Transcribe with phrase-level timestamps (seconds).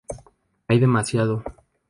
[0.67, 1.43] Hay demasiado